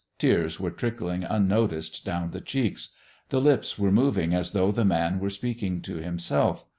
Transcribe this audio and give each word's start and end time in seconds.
Tears 0.17 0.59
were 0.59 0.71
trickling 0.71 1.23
unnoticed 1.25 2.03
down 2.03 2.31
the 2.31 2.41
cheeks; 2.41 2.89
the 3.29 3.39
lips 3.39 3.77
were 3.77 3.91
moving 3.91 4.33
as 4.33 4.49
though 4.49 4.71
the 4.71 4.83
Man 4.83 5.19
were 5.19 5.29
speaking 5.29 5.79
to 5.83 5.97
himself. 5.97 6.65